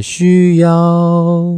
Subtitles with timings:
[0.00, 1.54] 需要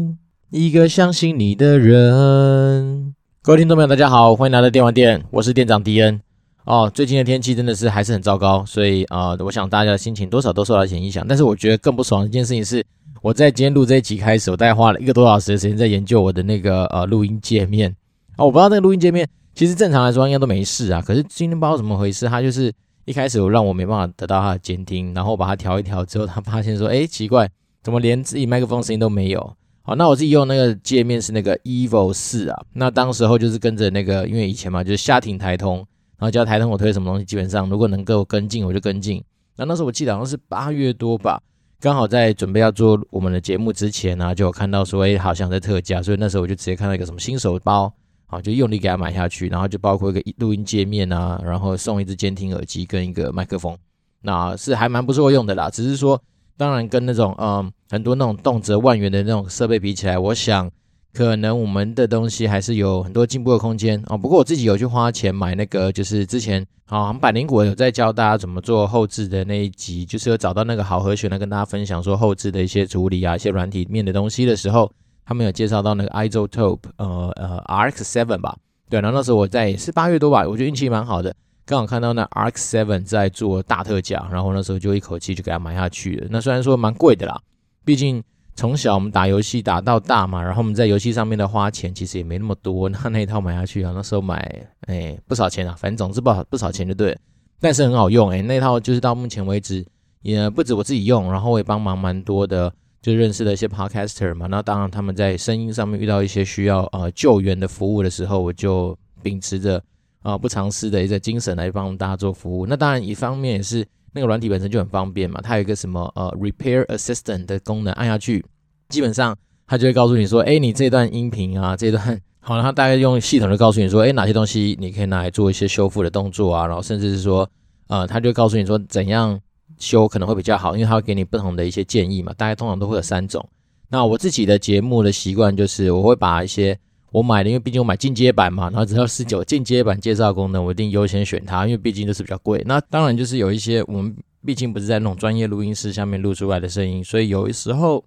[0.50, 3.14] 一个相信你的人。
[3.42, 6.20] 各位听众朋友，大家好，欢迎来到电玩店，我是店长迪恩。
[6.64, 11.24] 哦，最近的天气真的是还是很糟糕，所以啊、呃，我想大家的心情多少都受到一些影响。
[11.26, 12.84] 但是我觉得更不爽的一件事情是，
[13.22, 17.90] 我在今天录这一集开始，我大概花了一个多小时的时间在研究我的那个呃录音界面。
[18.36, 21.02] 哦，我不知道那个录音界面，其实正常来说应该都没事啊。
[21.02, 22.72] 可是今天不知道怎么回事，它就是
[23.06, 27.48] 一开始我让我没办法得到它的监听，然后我把它调一调之后，它发现说，哎，奇怪，
[27.82, 29.56] 怎么连自己麦克风声音都没有？
[29.82, 32.64] 好，那我自己用那个界面是那个 Evo 四啊。
[32.74, 35.78] 那当时候就是跟着那个，因为以前嘛，就是瞎听台通，
[36.18, 39.22] 然后叫台通我推什么东西，基本上如果能够跟进，我就跟进。
[39.56, 41.40] 那那时候我记得好像是八月多吧，
[41.80, 47.92] 刚好在准备要做我们的节目之前呢、就有看到说，哎，好像在特价，所以那时候我就直接看到一个什么新手包。
[48.26, 53.76] 好，就用力给它买下去，然后就包括一个录音界面啊，然后送一支监听耳机跟一个麦克风，
[54.22, 55.68] 那是还蛮不错用的啦。
[55.68, 56.22] 只是说，
[56.60, 60.70] 当然跟那种嗯很多那种动辄万元的那种设备比起来，我想
[61.14, 64.18] 可能我们的东西还是有很多进步的空间哦。
[64.18, 74.92] 不过我自己有去花钱买那个，就是之前好像百灵果有在教大家怎么做后置的那一集，就是有找到那个好和弦来跟大家分享说后置的一些处理啊，一些软体面的东西的时候。
[75.22, 78.56] 他们有介绍到那个 Isotope 呃呃 RX7 吧，
[78.88, 81.32] 对，然后那时候我在是八月多吧，我觉得运气蛮好的，
[81.70, 86.26] 刚好看到那 RX7 在做大特价，然后那时候就一口气就给它买下去了。
[86.28, 87.40] 那虽然说蛮贵的啦，
[87.84, 88.20] 毕竟
[88.56, 97.18] 从小我们打游戏打到大嘛，然后我们在游戏上面的花钱其实也没那么多， 那那一套买下去啊，那时候买哎不少钱啊，反正总之不少不少钱就对了，
[97.60, 99.86] 但是很好用哎，那套就是到目前为止
[100.22, 102.72] 也不止我自己用，然后我也帮忙蛮多的。
[103.00, 109.82] 就认识了一些 podcaster 嘛，那当然他们在声音上面遇到一些需要呃救援的服务的时候，我就秉持着
[110.22, 112.66] 啊、不藏私的一个精神来帮大家做服务。
[112.66, 118.44] 那当然一方面也是那个软体本身就很方便嘛，它有一个什么呃 repair assistant 的功能，按下去
[118.88, 119.36] 基本上
[119.66, 127.48] 它就会告诉你说，哎，你这段音频啊这段好了，它大概用系统就告诉你说，哎，哪些东西你可以拿来做一些修复的动作啊，然后甚至是说
[127.88, 129.40] 呃，它就告诉你说怎样。
[129.78, 132.34] 修可能会比较好，因为它会给你不同的一些建议嘛。
[132.36, 133.42] 大概通常都会有三种。
[133.88, 136.78] 那我自己的节目的习惯就是，我会把一些
[137.12, 142.62] 我买的，因为毕竟我买进阶版嘛，然后只要十九进阶版介绍功能，我一定优先选它，因为毕竟都是比较贵。
[142.66, 148.04] 那当然就是有一些我们毕竟不是在那种专业录音室下面录出来的声音，所以有的时候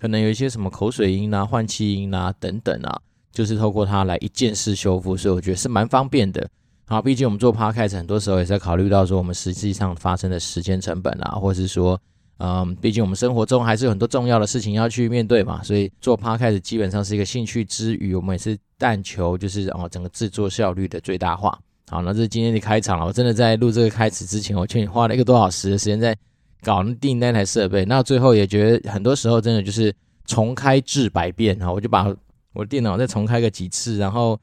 [0.00, 3.00] 可能有一些什么口水音啊、换气音啊等等啊，
[3.32, 6.48] 就是透过它来一键式修复，所以我觉得是蛮方便的。
[6.86, 12.00] 好，毕竟我们做 Podcast 很多时候也在考虑到说我们实际上发生的时间成本啊，或是说，
[12.38, 21.58] 嗯，毕竟我们生活中还是有很多重要的事情要去面对嘛，所以做 Podcast 基本上是一个兴趣之余，我们也是但求就是哦整个制作效率的最大化。
[21.88, 23.06] 好，那这是今天的开场了。
[23.06, 26.16] 我真的在录这个开始之前，我劝你花了一个多小时的时间在
[26.62, 29.94] 搞订那台设备，那最后也觉得很多时候真的就是
[30.24, 32.06] 重开治百变啊，我就把
[32.52, 34.38] 我的电脑再重开个几次，然后。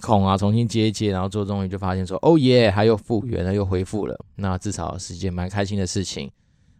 [0.00, 4.18] 孔啊，重新接一接，然后做终于就发现说，哦耶，还又复原了，又恢复了。
[4.36, 6.30] 那至少是一件蛮开心的事情。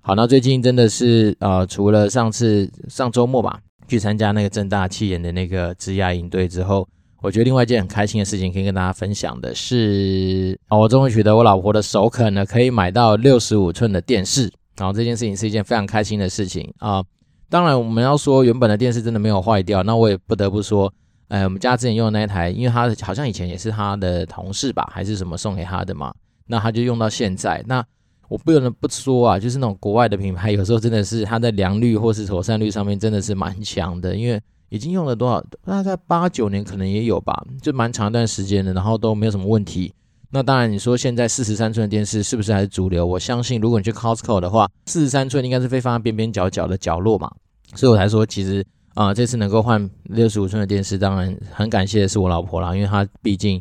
[0.05, 6.87] 好，那最近真的是呃，除了上次上周末吧，去参加那个正大气研的那个职涯营队之后，
[7.21, 14.53] 我觉得另外一件很开心的事情可以跟大家分享的是，我终于取得我老婆的首肯呢，可以买到六十五寸的电视。
[14.77, 17.01] 然后这件事情是一件非常开心的事情啊，
[17.49, 20.93] 当然，我们要说原本的电视真的没有坏掉，那我也不得不说。
[21.29, 26.13] 哎，我们家之前用的那一台，因为他好像以前也是他的同事吧，还是什么送给他的嘛，
[26.47, 27.63] 那他就用到现在。
[27.67, 27.85] 那
[28.33, 39.93] 我不能不说啊，就是那种国外的品牌，有时候真的是它的良率或是妥善率上面真的是蛮强的，因为已经用了多少，大概八九年可能也有吧，就蛮长一段时间的，然后都没有什么问题。
[40.31, 43.05] 那当然，你说现在四十三寸的电视是不是还是主流？
[43.05, 47.31] 我相信，如果你去 Costco 的话，四十三寸应该是被放在边边角角的角落嘛，
[47.75, 48.65] 所以我才说其实。
[48.95, 53.59] 啊、这次能够换六十五寸的电视，当然很感谢的是我老婆啦，因为她毕竟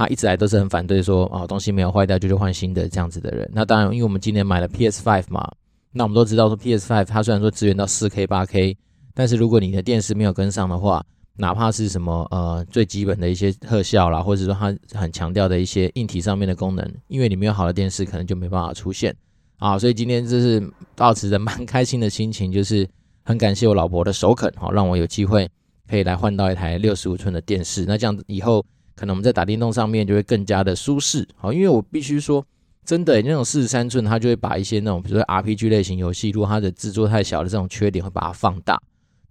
[0.00, 3.46] 他一直来都是很反对说啊、东西没有坏掉就去换新的这样子的人。
[3.52, 5.46] 那当然，因为我们今年买了 PS5 嘛，
[5.92, 8.76] 那我们都知道说 PS5 它虽然说支援到四 K 八 K，
[9.14, 11.04] 但是如果你的电视没有跟上的话，
[11.36, 19.14] 哪怕是什么呃最基本的一些特效啦，或者说它很强调的一些硬体上面的功能，因为你没有好的电视，可能就没办法出现
[19.58, 19.78] 啊。
[19.78, 20.62] 所以今天就是
[20.96, 22.88] 抱持着蛮开心的心情，就是。
[23.22, 25.48] 很感谢我老婆的首肯，好让我有机会
[25.88, 27.84] 可以来换到一台六十五寸的电视。
[27.86, 28.64] 那这样子以后
[29.00, 32.44] 可能我们在打电动上面就会更加的舒适，好，因为我必须说，
[32.84, 38.78] 真的那种四十三寸，它就会把一些那种比如说 RPG 类型游戏，如果它的制作太小的这种缺点会把它放大。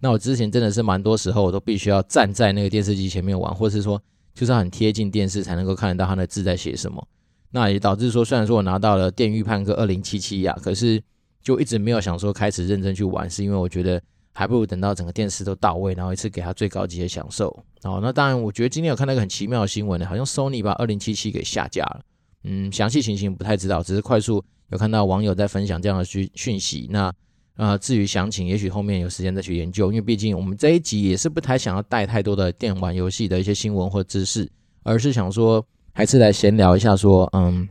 [0.00, 4.02] 那我之前真的是蛮多时候我都必须要站在那个电视机前面玩，或是说
[4.34, 7.06] 就是很贴近电视才能够看得到它的字在写什么。
[7.52, 11.00] 那也导致说，虽然说我拿到了《电驭叛客二零七七》呀，可是。
[11.42, 13.98] 就一直没有想说开始认真去玩，是因为我觉得
[14.32, 17.48] 还不如等到整个电视都到位，然后一次给他最高级的享受。
[17.82, 22.00] 哦，那当然，我觉得今天有看到一个很奇妙的新闻呢，好像 Sony 把2077给下架了。
[22.44, 26.88] 嗯，详细情形不太知道，只是快速有看到网友在分享这样的讯讯息。
[26.90, 27.12] 那
[27.56, 34.50] 呃，至于详情，也许后面有时间再去研究，因为毕竟我们这一集也是不太想要带太多的电玩游戏的一些新闻或知识，
[34.82, 37.68] 而是想说还是来闲聊一下，说嗯，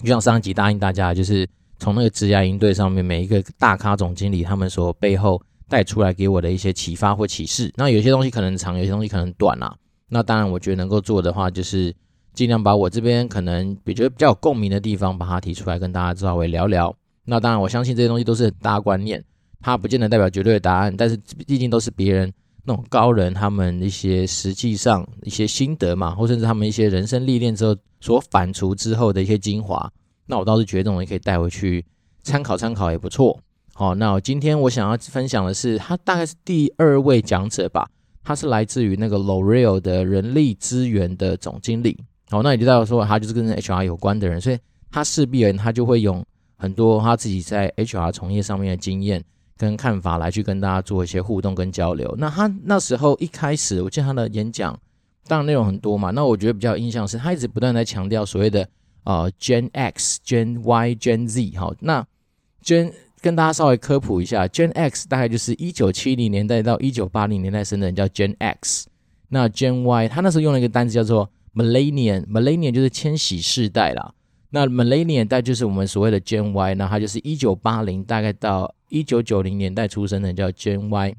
[0.00, 1.48] 就像上一集答应大家，就是。
[1.82, 5.40] 从那个职涯营队上面，每一个大咖总经理他们所背后
[5.70, 9.74] 带出来给我的一些启发或启示，那有些东西可能长，有些东西可能短啦。
[10.08, 11.94] 那当然，我觉得能够做的话，就是
[12.34, 16.92] 尽量把我这边可能比觉得比较有共鸣的地方，把它提出来跟大家稍微聊聊。
[17.24, 19.24] 那当然，我相信这些东西都是很大观念，
[19.60, 22.32] 它不见得代表绝对的答案，但是毕竟都是别人
[22.64, 29.88] 那种高人他们一些实际上一些心得嘛，或甚至他们一些人生历练之后所反刍之后的一些精华。
[30.26, 31.84] 那我倒是觉得这种也可以带回去
[32.24, 33.38] 参考参考也不错。
[33.80, 37.88] 好，那今天我想要分享的是，他大概是第二位讲者吧，
[38.22, 41.96] 他是来自于那个 L'Oreal 的人力资源的总经理。
[42.28, 44.58] 好，那也就代表说他就是跟 HR 有关的人，所以
[44.90, 46.22] 他势必而言他就会用
[46.58, 49.24] 很多他自己在 HR 从业上面的经验
[49.56, 52.14] 跟看法来去跟大家做一些互动跟交流。
[52.18, 54.78] 那他那时候一开始，我记得他的演讲，
[55.26, 58.68] 当然内容很多嘛，那我觉得比较印象是他一直不断在强调所谓的。
[59.04, 62.06] 啊、呃、Gen X、Gen Y、Gen Z，好，那
[62.62, 68.88] Gen 跟大家稍微科普一下，Gen X 大概就是一九七零年代到一九八零年代生的人叫 Gen X，
[69.28, 74.14] 那 Gen Y 他那时候用了一个单词叫做 Millennium，Millennium 就是千禧世代啦。
[74.50, 81.14] 那 Millennium 代就是我们所谓的 Gen Y，那他就是一九八零大概到一九九零年代出生的人叫 Gen Y，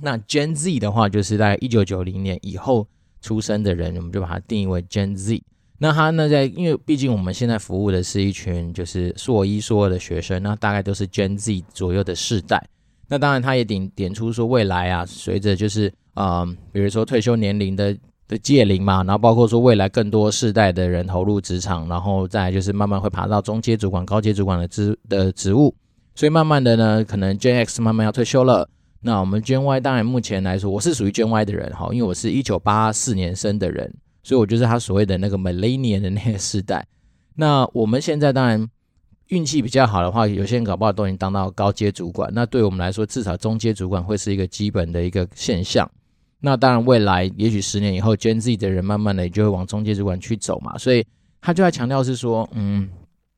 [0.00, 2.86] 那 Gen Z 的话就是在一九九零年以后
[3.20, 5.42] 出生的人，我们就把它定义为 Gen Z。
[5.78, 12.62] 那他呢，在因为毕竟我们现在服务的是一群就是硕一硕二的学生，那大概都是 Gen Z 左右的世代。
[13.08, 17.96] 那当然，他也点点出说未来啊，随着就是嗯，比如说退休年龄的
[18.26, 25.74] 的届临嘛，然后包括说未来更多世代的人投入职场，然后再就是慢慢会爬到中阶主管、高阶主管的职的职务。
[26.14, 28.68] 所以慢慢的呢，可能 Gen X 慢慢要退休了。
[29.02, 33.94] 那我们 Gen Y 当然目前来说，我是属于 Gen Y 的人哈，因为我是一九八四年生的人。
[34.26, 36.84] 所以，我就是他所谓的那个 millennial 的那个时代。
[37.36, 38.68] 那我们现在当然
[39.28, 42.28] 运气比较好的话，有些人搞不好都已经当到高阶主管。
[42.34, 45.88] 那对我们来说，至少中阶主管会是一个基本的一个现象。
[46.40, 50.76] 那当然，未来也许十年以后，Gen Z 的人慢慢的也就会往中阶主管去走嘛。
[50.76, 51.06] 所以，
[51.40, 52.88] 他就在强调是说，嗯，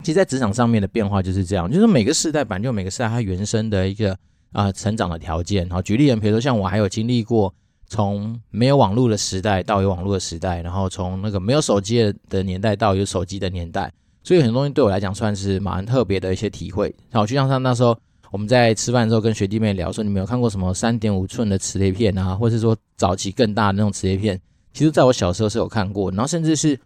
[0.02, 4.16] 其实，在职场上面的变化就是这样，就是每个世代本来就每个世代它原生的一个
[4.52, 5.68] 啊、成长的条件。
[5.68, 7.52] 好，举例人，比如说像我，还有经历过。
[7.88, 13.90] 从没有网络的时代到有网络的时代，然后从那个没有手机的年代到有手机的年代，
[14.22, 16.94] 所以很多东西对我来讲算是蛮特别的一些体会。
[17.10, 17.96] 然后，就像他那时候
[18.30, 24.38] 我们在吃饭的时候跟学弟妹聊说，你们有看过什么三点五寸的磁碟片啊，或是说早期更大的那种磁碟片？
[24.74, 26.78] 其实在我小时候是有看过，然后甚至是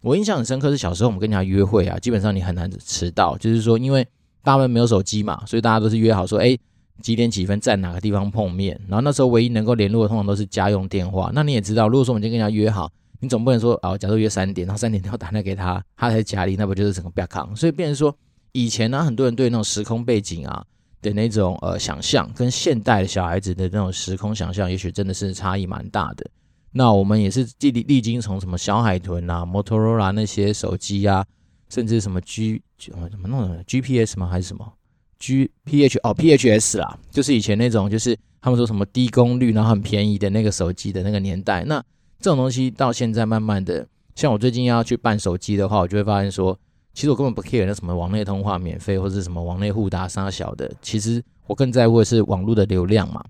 [0.00, 4.04] 我印象很深刻是小时候我们跟人家约会啊，基本上你很难迟到，就是说因为
[4.42, 6.58] 大部分没有手机嘛，所以大家都是约好说，哎。
[7.02, 8.80] 几点几分在哪个地方碰面？
[8.88, 11.30] 然后那时候唯一能够联络的通常都是家用电话。
[11.34, 12.90] 那你也知道，如果说我们今天跟人家约好，
[13.20, 17.54] 你总不能说啊，假如约三点，然后三点电话打那给他，他在家里，那不就是整个不要扛？
[17.56, 18.16] 所以变成说，
[18.52, 20.64] 以前呢、很多人对那种时空背景啊
[21.02, 26.28] 的那种呃想象，跟现代的小孩子的那种时空想象，也许真的是差异蛮大的。
[26.70, 31.24] 那我们也是历历经从什么小海豚啊、摩托罗拉那些手机啊，
[31.68, 34.28] 甚至什么 G 什么弄的 GPS 吗？
[34.28, 34.70] 还是什么
[35.18, 41.64] ？G P H 哦 P H S 啦，就是以前那种，就是他们说什么低功率然后很便宜的那个手机的那个年代。
[41.64, 41.82] 那
[42.20, 46.58] 这种东西到现在慢慢的，像我最近要去办手机的话，我就会发现说，
[46.94, 53.24] 其实我根本不 care 那什么网内通话免费或者什么网内互打杀小的，其实我更在乎的是网络的流量嘛。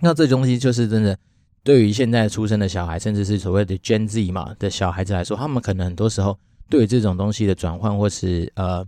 [0.00, 1.18] 那这东西就是真的，
[1.62, 6.38] 对于现在出生的小孩，甚至是所谓的 Gen Z 嘛的小孩子来说，他们可能很多时候
[6.68, 8.86] 对于这种东西的转换或是呃。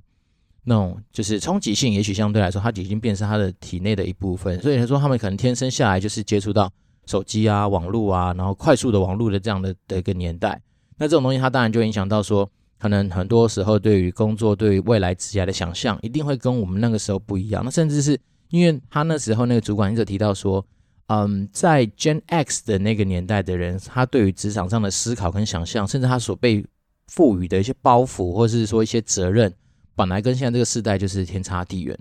[0.70, 4.56] 那种就是冲击性，也许相对来说，它已经变成他的体内的一部分。
[4.62, 6.72] 所以他说，他们可能天生下来就是接触到
[7.06, 10.62] 手机啊、网络啊，然后快速的网络的这样的的一个年代。
[10.96, 12.48] 那这种东西，它当然就影响到说，
[12.78, 17.64] 可能很多时候对于工作、对于未来职业的想象，一定会跟我们那个时候不一样。
[17.64, 18.16] 那甚至是
[18.50, 20.64] 因为他那时候那个主管一直提到说，
[21.08, 26.64] 嗯，在 Gen X 的那个年代的人，他对于职场上的思考跟想象，甚至他所被
[27.08, 29.52] 赋予的一些包袱，或者是说一些责任。
[30.00, 31.94] 本来跟现在这个世代就是天差地远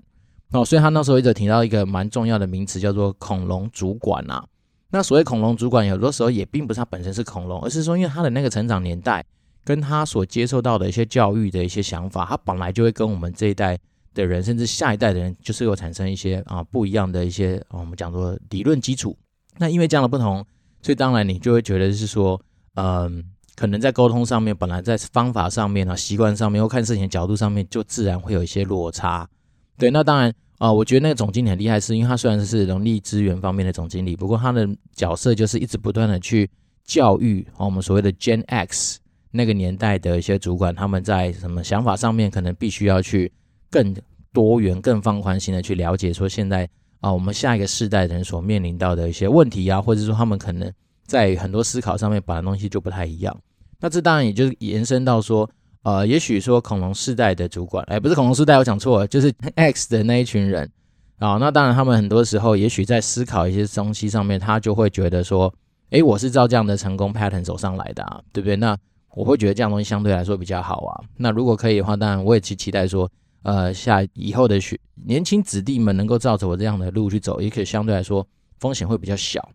[0.52, 4.42] 哦，所以他那时候一直提到一个蛮重要的名词，叫做“恐龙主管”啊。
[4.88, 9.22] 那所谓“恐龙主管”，有的时候也并不是他本身是恐龙，而是说因为他的那个成长年代，
[9.64, 13.78] 跟他所接受到的一些教育的一些想法，他本来就会跟我们这一代
[14.14, 19.14] 的人，甚至下一代的人，就是有产生一些啊不一样的一些我们讲说理论基础。
[19.58, 20.42] 那因为这样的不同，
[20.80, 22.40] 所以当然你就会觉得是说，
[22.76, 23.22] 嗯，
[23.60, 29.28] 可能在沟通上面，本来在方法上面啊、习惯上面或看事情的角度上面，就自然会有一些落差。
[29.76, 36.50] 对，那当然啊，我觉得那个总经理很厉害，是因为他虽然是人力资源方面的总经理，不过他的角色就是一直不断的去
[36.86, 38.98] 教育啊我们所谓的 Gen X
[39.30, 43.30] 那个年代的一些主管，他们在什么想法上面可能必须要去
[43.68, 43.94] 更
[44.32, 46.66] 多元、更放宽心的去了解，说现在。
[47.00, 50.70] 啊，我们下一个世代人所面临到的一些问题啊，或者说他们可能
[51.06, 53.34] 在很多思考上面，本来东西就不太一样。
[53.80, 55.48] 那这当然也就是延伸到说，
[55.82, 60.70] 呃，也许说恐龙世代的主管，哎，不是恐龙世代，我讲错了，就是 X 的那一群人
[61.18, 61.38] 啊。
[61.38, 65.52] 那当然，他们很多时候也许在思考一些东西上面，他就会觉得说，
[65.90, 68.56] 哎，我是照这样的成功 pattern 走上来的啊，对不对？
[68.56, 68.76] 那
[69.14, 71.04] 我会觉得这样东西相对来说比较好啊。
[71.16, 73.10] 那如果可以的话，当然我也期期待说。
[73.42, 79.48] 呃，下以后的学年轻子弟们能够照着我这样的路去走，也可以相对来说风险会比较小。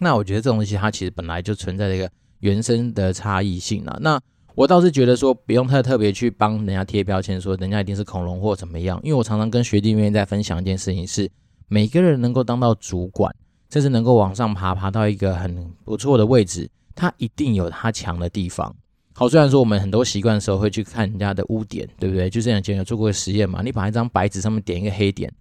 [0.00, 3.96] 那我觉得这种东西它其实本来就存在这个原生的差异性啊。
[4.00, 4.20] 那
[4.54, 9.00] 我倒是觉得说不用太特别去帮人家贴标签，说人家一定是恐龙或怎么样。
[9.02, 11.30] 因为我常常跟学弟妹在分享一件事情是，
[11.68, 13.34] 每个人能够当到主管，
[13.70, 18.74] 甚至能够往上爬，爬到一个很不错的位置，他一定有他强的地方。
[19.14, 22.28] 好，虽然说我们很多习惯的时候会去看人家的污点，对不对？
[22.28, 23.62] 就这样，以前有做过实验嘛？
[23.62, 25.32] 你把一张白纸上面点一个黑点，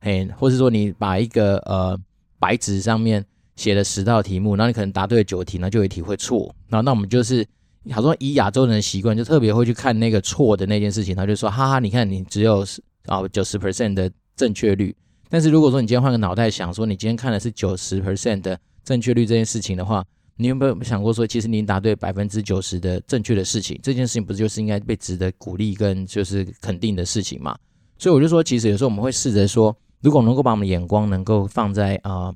[0.00, 1.98] 嘿，或是说你把一个呃
[2.38, 3.24] 白纸上面
[3.56, 6.54] 写了十道题目，然后你可能答对了九题，那就有一题会错。
[6.68, 7.46] 然后那我们就是，
[7.90, 12.64] 好像以亚洲人的习惯，就特别会去看那个错的那件事情，他就说，哈哈，你看你只有
[13.06, 14.94] 啊九十 percent 的正确率。
[15.28, 20.04] 但是如果说你今天换个脑袋想说，你今天看的是九十 percent 的正确率这件事情的话。
[20.36, 27.56] 你有没有想过说，其实你答对百分之九十的正确的事情，这件事情不是就是应该被值得鼓励跟就是肯定的事情吗？
[27.98, 32.34] 所以我就说，其实有时候我们会试着说，如果能够把我们的眼光能够放在啊、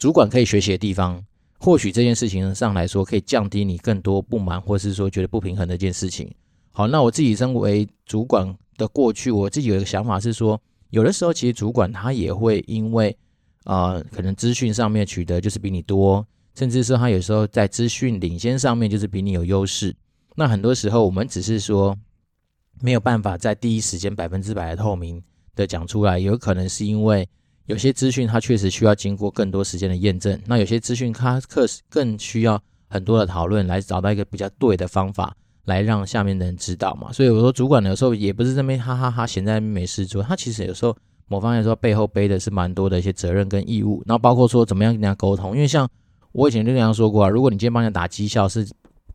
[0.00, 1.22] 主管可以学习的地方，
[1.58, 6.32] 或许这件事情上来说可以降低你更多不满，或是说觉得不平衡的一件事情。
[6.70, 13.14] 好，那我自己身为主管的过去，我自己有一个想法是说，有的时候其实主管他也会因为
[13.64, 16.26] 啊、可能资讯上面取得就是比你多。
[16.54, 19.94] 甚至说他有时候在资讯领先上面就是比你有优势，
[20.34, 21.94] 那很多时候我们只是说
[22.80, 25.22] 没有办法在第一时间百分之百的透明
[25.54, 27.28] 的讲出来，有可能是因为
[27.70, 35.34] 有些资讯它确实需要经过更多时间的验证，那有些资讯它可更需要很多的讨论来找到一个比较对的方法
[35.64, 37.12] 来让下面的人知道嘛。
[37.12, 40.96] 所以我说主管有时候也不是这边哈哈哈闲在那边没事做，他其实有时候
[41.28, 45.88] 某方面说背后背的是蛮多的一些责任跟义务，然后包括说怎么样跟人家沟通，因为像。
[46.32, 48.64] 我以前就跟他说过啊，如果你今天帮人家打绩效是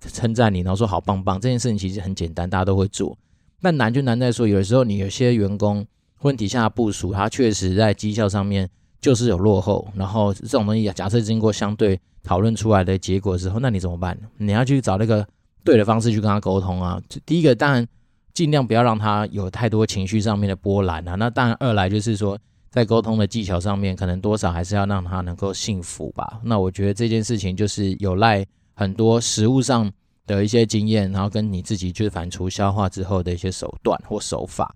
[0.01, 3.17] 称赞你，然后说好棒棒，这件事情其实很简单，大家都会做。
[3.61, 5.87] 但难就难在说，有的时候你有些员工
[6.21, 8.69] 问题下部署，他确实在绩效上面
[8.99, 9.87] 就是有落后。
[9.95, 14.17] 然后这种东西，假设经过相对讨论出来的结果之后，那你怎么办？
[14.37, 15.27] 你要去找那个
[15.63, 17.01] 对的方式去跟他沟通啊。
[17.25, 17.87] 第一个当然
[18.33, 21.15] 尽量不要让他有太多情绪上面的波澜啊。
[21.15, 22.37] 那当然二来就是说。
[22.71, 26.41] 在沟通的技巧上面，可能多少还是要让他能够信服吧。
[26.43, 29.89] 那我觉得这件事情就是有赖很多实务上
[30.27, 34.75] 的一些经验，然后跟你自己去反刍消化之后的一些手段或手法。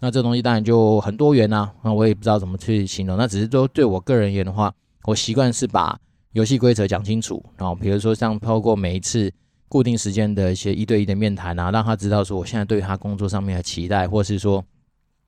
[0.00, 1.72] 那这东西当然就很多元啊。
[1.84, 3.16] 那我也不知道怎么去形容。
[3.16, 4.72] 那只是说对我个人而言的话，
[5.04, 5.98] 我习惯是把
[6.32, 7.44] 游戏规则讲清楚。
[7.56, 9.32] 然后比如说像透过每一次
[9.68, 14.64] 固定时间的一些一对一的面谈啊，让他知道说我现在对他工作上面的期待，或是说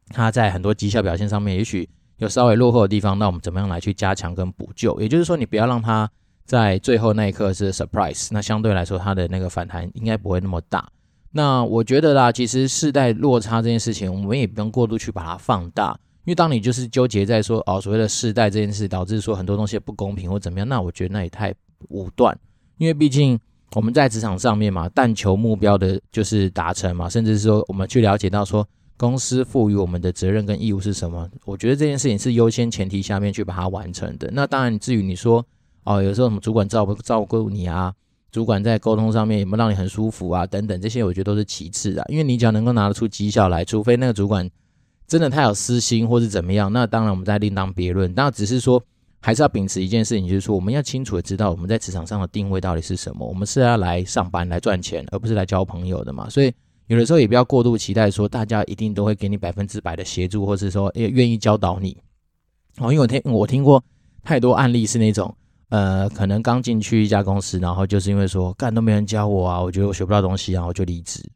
[0.09, 1.88] 他在很多绩效表现上面，也许。
[2.19, 5.00] 有稍微落后的地方，那我们怎么样来去加强跟补救？
[5.00, 6.09] 也就是说，你不要让他
[6.45, 10.88] 在最后那一刻是 surprise，那相对来说，他的那个反弹应该不会那么大。
[11.32, 21.54] 那我觉得啦，其实世代落差这件事情，我们也不用过度去把它放大，因为当你就是纠结在说哦，所谓的世代这件事，导致说很多东西不公平或怎么样，那我觉得那也太
[21.88, 22.38] 武断。
[22.78, 23.38] 因为毕竟
[23.74, 28.66] 我们在职场上面嘛，但求目标的就是达成嘛，甚至是说我们去了解到说。
[28.98, 31.28] 公司赋予我们的责任跟义务是什么？
[31.44, 34.30] 我觉得这件事情是优先前提下面去把它完成的。
[34.32, 35.44] 那当然，至于你说
[35.82, 37.92] 哦，有时候什么主管照不照顾你啊，
[38.32, 42.04] 主管在沟通上面有没有让你很舒服啊，等等这些，我觉得都是其次的。
[42.08, 44.50] 因为你只要能够拿得出绩效来，除非那个主管
[45.06, 48.12] 真的太有私心或是怎么样，那当然我们再另当别论。
[48.16, 48.82] 那只是说，
[49.20, 53.24] 还是要秉持一件事情，就是说我们要清楚的知道我们在职场上的定位到底是什么。
[53.24, 56.28] 我们是要来上班来赚钱，而不是来交朋友的嘛。
[56.28, 56.52] 所以。
[56.88, 61.96] 有的时候也不要过度期待说大家一定都会给你百分之百的协助，或是说也愿意教导你。
[62.78, 63.82] 哦，因为我听我听过
[64.22, 65.34] 太多案例是那种，
[65.73, 71.26] 呃，可能刚进去一家公司，然后就是因为说干都没人教我啊，我觉得我学不到东西啊，我就离职。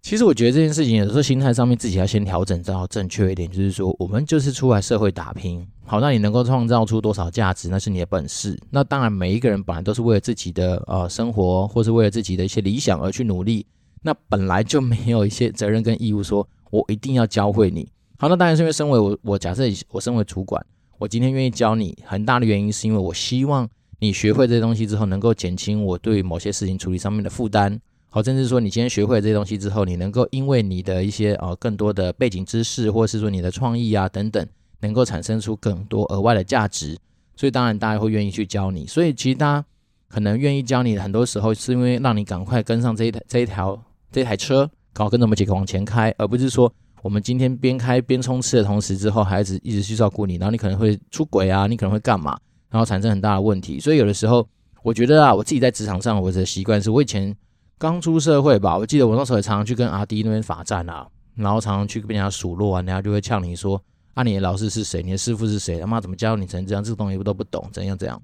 [0.00, 8.56] 其实我觉得这件事情有时候心态上面自己要先调整到正确一点，就是说我们就是出来社会打拼，好，那你能够创造出多少价值，那是你的本事。
[8.70, 13.66] 那当然，每一个人本来都是为了自己的呃生活，或是为了自己的一些理想而去努力，
[14.00, 17.90] 那本来就没有一些责任跟义务说，我一定要教会你。
[18.16, 20.64] 好，那当然是因为身为我，我假设我身为主管，
[21.00, 23.68] 我今天愿意教你，很大的原因是因为我希望
[24.00, 27.80] 你学会这些东西之后，能够减轻我对某些事情处理上面的负担。
[28.10, 34.44] 好，甚至说你今天学会了这些东西之后，你能够因为你的一些呃更多的背景知识，或者是说你的创意啊等等，
[34.80, 36.98] 能够产生出更多额外的价值，
[37.36, 38.84] 所以当然大家会愿意去教你。
[38.84, 39.64] 所以其实大家
[40.08, 52.38] 可能愿意教你，很多时候是因为让你赶快跟上这一台这一条这一台车，赶快跟着我们几个往前开，而不是说我们今天边开边冲刺的同时之后，孩子一直去照顾你，然后你可能会出轨啊，你可能会干嘛，
[52.70, 53.78] 然后产生很大的问题。
[53.80, 54.46] 所以有的时候
[54.82, 57.34] 我觉得啊，我自己在职场上我的习惯是我以前。
[57.80, 63.80] 刚出社会吧，我记得我那时候也常常去跟阿弟那边罚站啊，然后常常去跟人家数落啊，人家就会呛你说
[64.14, 65.00] ：“啊，你的老师是谁？
[65.00, 65.78] 你的师傅是谁？
[65.78, 66.82] 他妈怎么教你成这样？
[66.82, 68.20] 这个东西我都不懂，怎样怎样？”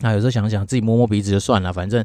[0.00, 2.02] 那有时候想想自己摸摸鼻子就算了，反正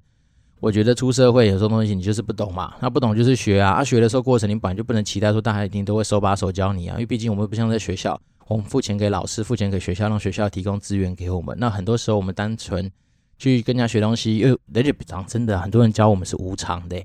[0.60, 3.72] 我觉得出社会有时候东西你就是不懂嘛，那不懂就是学啊。
[3.72, 11.56] 啊，学的时候过程你本来就不能期待说大家一定都会手把手教你啊，因为毕竟我们不像在学校，我们付钱给老师，付钱给学校，让学校提供资源给我们。
[11.60, 12.92] 那很多时候我们单纯。
[13.38, 17.04] 去跟人家学东西，因为而且讲真的，很多人教我们是无偿的，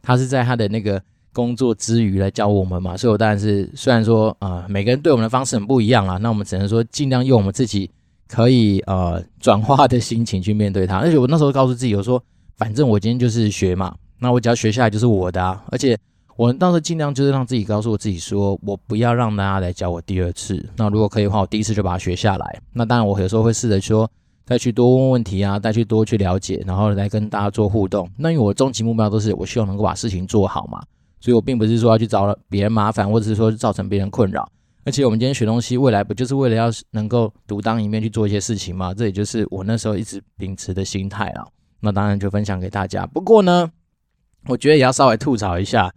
[0.00, 1.02] 他是在他的那个
[1.32, 7.90] 工作之余来教我们嘛，所以我当然是虽然说啊、每个人对我们的方式很不一样啊，那我们只能说尽量用我们自己
[8.28, 10.98] 可以呃转化的心情去面对他。
[10.98, 12.22] 而且我那时候告诉自己，我说
[12.56, 15.64] 反正我今天就是学嘛，那我只要学下来就是我的啊。
[15.70, 15.98] 而且
[16.36, 20.64] 我到时候尽量就是让自己告诉我自己说，我不要让大家来教我第二次。
[20.76, 22.60] 那如果可以的话，我第一次就把它学下来。
[22.72, 24.10] 那当然我有时候会试着说。
[24.48, 28.08] 再去多问问题啊，再去多去了解，然后来跟大家做互动。
[28.16, 30.80] 那因为我终极目标都是我希望能够把事情做好嘛，
[31.18, 34.48] 所以我并不是说要去找别人麻烦，或者是说造成别人困扰。
[34.84, 38.94] 而且我们今天学东西，未来不就是为了要能够独当一面去做一些事情吗？
[38.94, 41.44] 这也就是我那时候一直秉持的心态啊。
[41.86, 43.06] 那当然就分享给大家。
[43.06, 43.70] 不过呢，
[44.46, 45.92] 我觉得也要稍微吐槽一下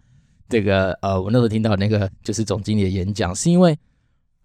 [0.48, 3.76] 这个呃，我那时候听到那个就是总经理的演讲，是因为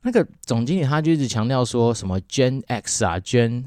[0.02, 3.66] 那个总经理他就一直强调说什么 Gen X 啊，Gen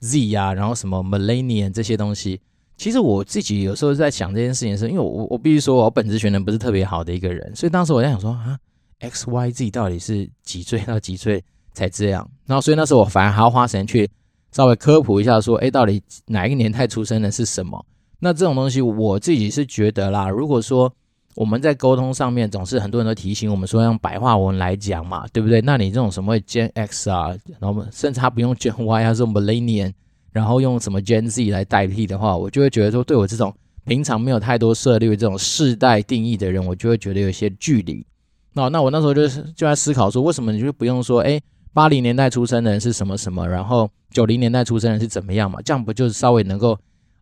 [0.00, 2.40] Z、啊，然后什么 Millennium 这些东西，
[2.76, 8.58] 其实我自己有时候在想这件事情的时候，因为我我必须说，我本职学能不是特别好的一个人，所以当时我在想说啊
[9.00, 12.30] ，X Y Z 到底是几岁到几岁才这样？
[12.46, 14.08] 然后所以那时候我反而还要花时间去
[14.52, 17.84] 稍微科普一下，说，哎，到底哪一个年代出生的是什么？
[18.20, 20.92] 那这种东西我自己是觉得啦，如果说。
[21.34, 25.62] 我们在沟通上面总是很多人都提醒我们说用白话文来讲嘛，对不对？
[25.62, 29.94] 那你这种什么 Gen X 啊，然后甚至他不用 Gen Y 啊，是 Millennium，
[30.30, 33.50] 然后用什么 Gen Z 来代替的话，我就会觉得说，对我这种
[33.86, 38.04] 平常没有太多涉猎这种世代定义的人，我就会觉得有些距离。
[38.52, 41.40] 那那我那时候就是就在思考说，为什么你就不用说，哎，
[41.72, 45.60] 八零年代出生的人是什么什么，然后九零年代出生的人是怎么样嘛？
[45.62, 46.78] 这样不就是稍微能够。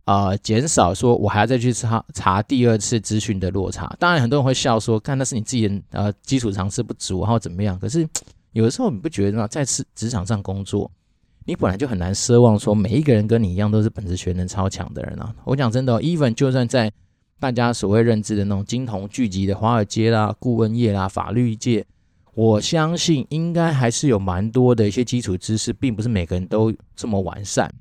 [0.06, 3.94] 呃，减少说我还要再去查查第二次资讯的落差。
[3.96, 7.78] 当然，很多人会笑说，看那是你自己的呃基础常识不足，然后怎么样？
[7.78, 8.08] 可是
[8.52, 9.46] 有的时候你不觉得吗？
[9.46, 10.90] 在职职场上工作，
[11.44, 15.32] 你本来就很难奢望说每一个人跟你一样都是本职学能超强的人啊。
[15.44, 16.90] 我讲真的哦，even 就算在
[17.38, 21.86] 大家所谓认知的那种金童聚集的华尔街啦、顾问业啦、法律界，
[22.40, 27.72] 我相信应该还是有蛮多的一些基础知识，并不是每个人都这么完善。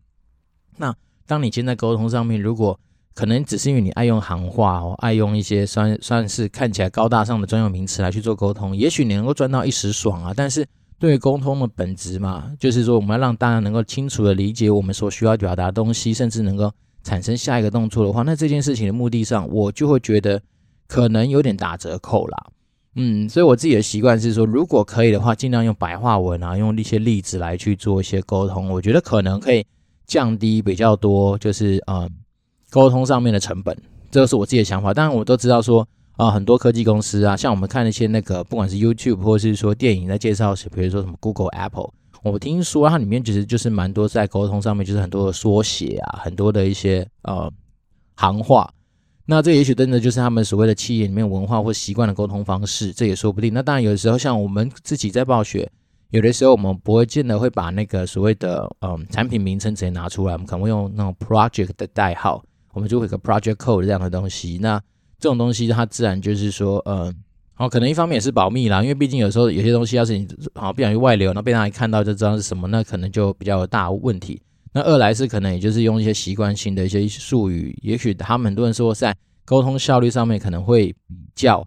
[0.78, 0.94] 那。
[1.30, 2.80] 当你现在沟通上面，如果
[3.14, 10.34] 可能只是因为你爱用行话哦，爱用一些算算是看起来高大上的专有名词来去做沟通，也许你能够赚到一时爽啊。
[10.36, 10.66] 但是
[10.98, 16.72] 对于沟通的本质嘛，就是说我们要让大家能够清楚的理解我们所需要表达的东西，甚至能够
[17.04, 20.42] 产生下一个动作的话，那这件事情的目的上，我就会觉得
[20.88, 22.48] 可能有点打折扣啦。
[22.96, 29.66] 嗯，所以我自己的习惯是说，如果可以的话，尽量用白话文啊，用一些例子来去做一些沟通，我觉得可能可以。
[30.10, 32.10] 降低比较多，就是呃
[32.72, 33.78] 沟通上面的成本，
[34.10, 34.92] 这个是我自己的想法。
[34.92, 41.92] 当然，我都知道说啊、很多科技公司啊，像我们看那些那个，不管是 YouTube 或是说电影在介绍时，比如说什么 Google、Apple，
[42.24, 47.48] 我听说它里面其实就是蛮多在沟通上面，就是很多的缩写啊，很多的一些呃
[48.16, 48.68] 行话。
[49.30, 53.54] 那这也许真的就是他们所谓的企业里面文化或习惯的沟通方式，这也说不定。
[53.54, 55.72] 那当然，有的时候像我们自己在暴雪。
[56.10, 64.58] 有的时候我们不会见得会把那个所谓的嗯产品名称直接拿出来，我们可能会用那种 project 的代号，我们就会有个 project code 这样的东西。
[64.60, 64.82] 那
[65.20, 67.16] 这种东西它自然就是说，嗯，
[67.54, 74.42] 好，可能一方面也是保密啦，因为毕竟有时候有些东西要是你好不小心外流，那被他一看到就知道是什么，那可能就比较有大问题。
[74.72, 81.66] 那二来是可能也就是用一些习惯性的一些术语，也许他们很多人说在沟通效率上面可能会比较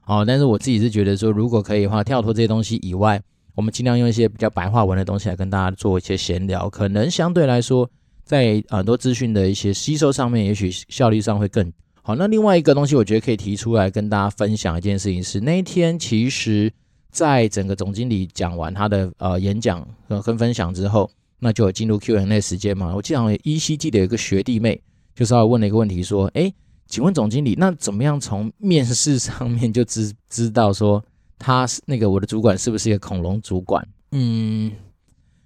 [0.00, 0.20] 好。
[0.20, 3.20] 哦，但是我自己是觉得说，如果可以的话，跳脱这些东西以外，
[3.54, 7.90] 我们尽量用一些比较白话文的东西来跟大家做一些闲聊，可能相对来说，
[8.24, 11.70] 在很多资讯的一些吸收上面，也许效率上会更
[12.02, 12.14] 好。
[12.14, 16.72] 那另外一个东西，我觉得可以提出来跟大家分享一件事情是，那一天其实
[17.10, 22.94] 在整个总经理讲完他的呃演讲和跟分享之后，那就有进入 Q&A 时间嘛。
[22.94, 24.80] 我记得依稀记得有个学弟妹
[25.14, 26.52] 就稍微问了一个问题，说：“哎，
[26.86, 31.04] 请问总经理，那怎么样从面试上面就知知道说？”
[31.40, 33.86] 他是那个我的主管是不是一个恐龙主管？
[34.10, 34.72] 嗯，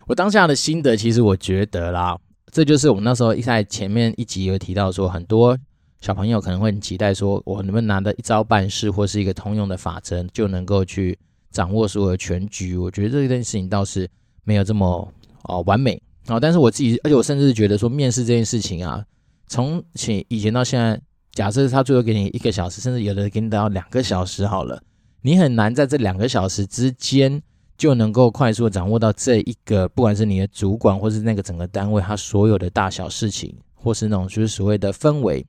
[0.06, 2.18] 我当下的心得其实我觉得啦，
[2.50, 5.54] 这就是我们那时候一在前面一集有提到说，很多
[6.00, 11.18] 小朋友可能会很期待说，我能不能拿的一招半式或是一个通用的法则就能够去
[11.50, 12.74] 掌握所有的全局？
[12.74, 14.08] 我觉得这件事情倒是
[14.44, 15.12] 没有这么
[15.44, 16.38] 哦完美啊。
[16.38, 19.04] 但是我自己，而且我甚至觉得说，面试这件事情啊，
[19.46, 21.00] 从前以前到现在，
[21.32, 24.82] 假设他最多给你一个小时，甚至有的给你到两个小时好了。
[25.22, 27.40] 你很难在这两个小时之间
[27.78, 35.44] 就能够快速的掌握到这一个，不管是你的主管，或是那个整个单位，他所有的大小事情，或是那种就是所谓的氛围。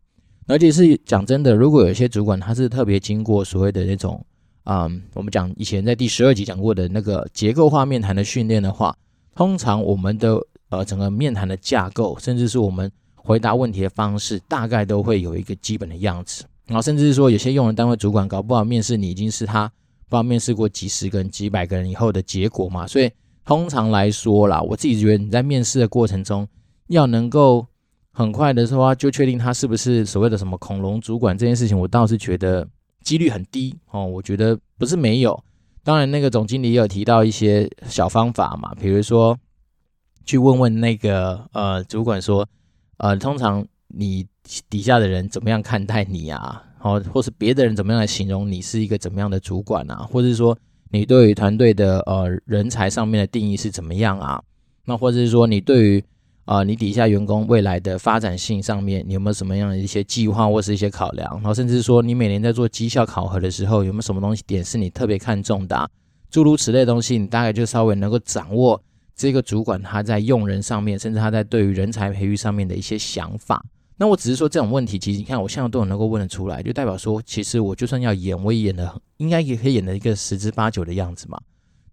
[0.45, 4.23] 而且是讲真的，如果有些主管他是特别经过所谓的那种，
[4.65, 8.95] 嗯，我们讲以前在第十二集讲过的那个结构化面谈的训练的话，
[9.35, 16.43] 通常我们的呃整个面谈的架构，甚至是我们回答问题的方式，大概都会有一个基本的样子。
[16.67, 19.71] 然后甚至是说，有些用人单位主管搞不好面试你已经是他
[20.07, 22.87] 不好面试过几十个人、几百个人以后的结果嘛。
[22.87, 23.11] 所以
[23.43, 26.47] 通常来说啦，我自己觉得你在面试的过程中
[26.87, 27.65] 要能够
[28.11, 32.65] 很快的说就确定他是不是所谓的什么恐龙主管这件事情，我倒是觉得
[33.03, 34.05] 几率很低哦。
[34.05, 35.43] 我觉得不是没有，
[35.83, 39.37] 当然那个总经理也有提到一些小方法嘛，比如说
[40.25, 42.47] 去问问那个呃主管说，
[42.97, 44.25] 呃，通常你。
[44.69, 46.61] 底下的人怎么样看待你啊？
[46.77, 50.05] 好，或是别的人怎么样来形容你是一个怎么样的主管啊？
[50.11, 50.55] 或者是说
[50.91, 54.43] 你对于团队的呃人才上面的定义是怎么样啊？
[54.83, 56.03] 那或者是说你对于
[56.45, 61.31] 啊你底下员工未来的发展性上面，你有没有什么样的一些计划或是一些考量？
[61.35, 65.89] 然后甚至说你每年在做绩效考核的时候，有没有什么东西点是你特别看重的？
[66.29, 68.81] 诸如此类的东西，你大概就稍微能够掌握
[69.15, 73.63] 这个主管他在用人上面，甚至他在对于人才培育上面的一些想法。
[73.95, 81.39] 那我只是说这种问题，其实你看我现在都有能够问得出来，就代表说，其实我就算要演，我也演的应该也可以演的一个十之八九的样子嘛。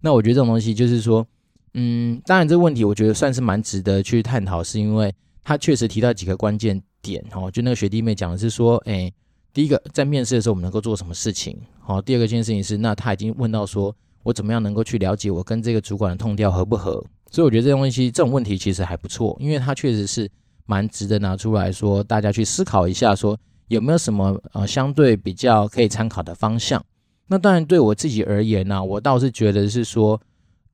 [0.01, 1.25] 那我觉得这种东西就是说，
[1.73, 7.49] 嗯，当然这个问题我觉得算是蛮值得去探讨，是因为他确实提到几个关键点哦。
[7.49, 9.11] 就那个学弟妹讲的是说，哎，
[9.53, 11.57] 第一个在面试的时候我们能够做什么事情？
[11.79, 17.03] 好，第二个件事情是，那他已经问到说我怎么样能够去了解我跟这个主管的痛调合不合？
[17.29, 20.29] 所以我觉得这种东西这种问题其实还不错，因为他确实是。
[20.67, 26.81] 蛮值得拿出来说，大家去思考一下，说有没有什么呃相对比较可以参考的方向。
[27.27, 30.21] 那当然对我自己而言呢、我倒是觉得是说，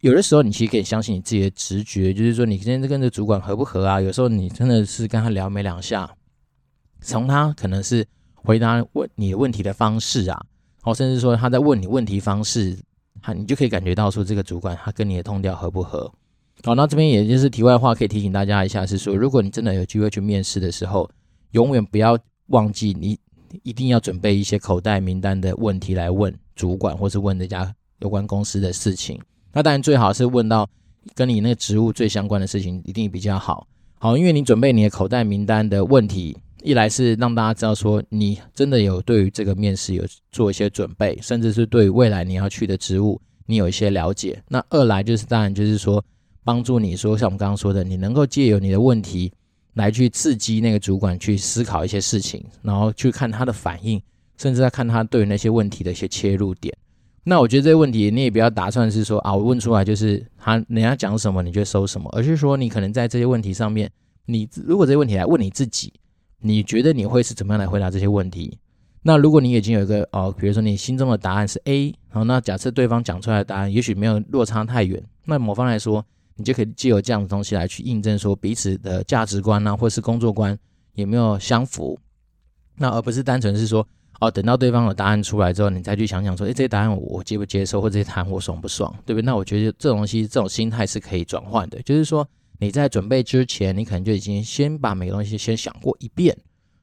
[0.01, 3.99] 有的时候你其实可以相信你自己的直觉，就是说你今天跟这主管合不合啊？
[3.99, 6.15] 有时候你真的是跟他聊没两下，
[7.01, 8.05] 从他可能是
[8.35, 10.39] 回答问你的问题的方式啊，
[10.83, 12.77] 哦，甚至说他在问你问题方式，
[13.21, 16.11] 他你就可以感觉到说这个主管他跟你的通调合不合。
[16.63, 21.09] 好，那这边也就是题外话，可以提醒大家一下，是说，如果你真的有机会去面试的时候，
[21.51, 23.17] 永远不要忘记，你
[23.63, 29.19] 一定要准备一些口袋名单的问题来问主管，或是问这家有关公司的事情。
[29.57, 30.69] 那当然最好是问到
[31.15, 33.65] 跟你那个职务最相关的事情，一定比较好。
[33.97, 44.39] 好，因为你准备你的口袋名单的问题，一来是让大家知道说你真的有对于这个面试有做一些准备，甚至是对于未来你要去的职务你有一些了解。
[44.47, 46.05] 那二来就是当然就是说。
[46.43, 49.29] 帮助你说，像我们刚刚说的，你能够借由你的问题
[49.73, 54.01] 来去刺激那个主管去思考一些事情，然后去看他的反应，
[54.37, 56.73] 甚至在看他对于那些问题的一些切入点。
[57.29, 63.91] 那我觉得这些问题你也不要打算是说啊，我问出来就是他人家讲什么你就收什么，而是说你可能在这些问题上面，
[64.27, 65.91] 你如果这些问题来问你自己，
[66.39, 68.57] 你觉得你会是怎么样来回答这些问题？
[69.01, 76.05] 那如果你已经有一个哦，比如说你心中的答案是 A，好，那假设对方讲出来的答案也许没有落差太远，那某方来说。
[76.39, 80.55] 你就可以借由这样的东西来去印证说彼此的价值观啊，或是工作观
[80.93, 81.99] 有没有相符，
[82.75, 83.83] 那而不是单纯是说
[84.19, 89.25] 哦，等到对方的答案出来之后，你再去想想说，诶，这些答案我接不接受，或者这些答案我爽不爽，对不对？
[89.25, 92.27] 那我觉得这种东西，这种心态是可以转换的，就是说
[92.59, 96.35] 你在准备之前，你可能就已经先把每个东西先想过一遍，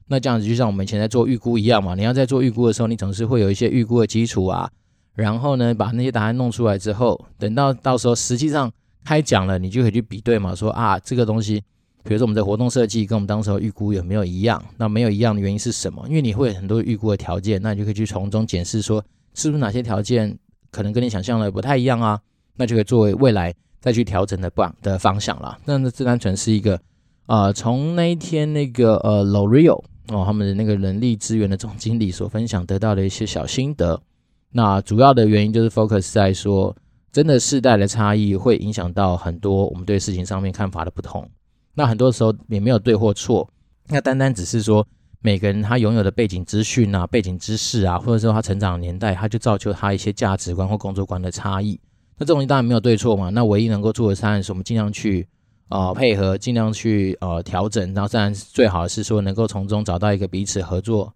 [0.07, 4.69] 那这样子就像我们以前在做预估一样嘛，你要在做预估的时候，你总是会有一些预估的基础啊，
[5.13, 8.71] 然后呢，把那些答案弄出来之后，等到到时候实际上。
[9.07, 11.63] 开讲了，你就可以去比对嘛，说啊，这个东西
[12.05, 14.63] 比如说我们的活动设计跟我们当时预估有没有一样？
[14.77, 16.05] 那没有一样的原因是什么？
[16.07, 20.37] 因为你会有很多预估的条件，那你就可以去从中检视说，是不是哪些条件
[20.69, 22.21] 可能跟你想象的不太一样啊？
[22.57, 25.57] 那就可以作为未来再去调整的方的方向了。
[25.65, 26.79] 那这单纯是一个，
[27.25, 33.99] 呃，从那一天那个呃 L'Oreal 哦，他们的那个人力资源的总经理所分享得到的一些小心得。
[34.51, 36.75] 那主要的原因就是 focus 在说，
[37.11, 41.27] 真的世代的差异会影响到很多我们对事情上面看法的不同。
[41.75, 43.47] 那很多时候也没有对或错，
[43.89, 44.87] 那单单只是说
[45.21, 51.79] 每个人他拥有的背景资讯啊、背景知识啊，或者说他成长年代，他就造就他一些价值观或工作观的差异。
[52.17, 53.29] 那这种东西当然没有对错嘛。
[53.29, 55.27] 那唯一能够做的当然是我们尽量去
[55.69, 57.93] 呃配合，尽量去呃调整。
[57.93, 61.13] 然后当然最好是说能够从中找到一个彼此合作